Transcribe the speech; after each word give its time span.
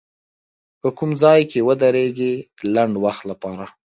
که 0.81 0.89
کوم 0.97 1.11
ځای 1.23 1.41
کې 1.51 1.59
ودرېږي 1.67 2.33
د 2.57 2.59
لنډ 2.75 2.93
وخت 3.05 3.23
لپاره 3.31 3.65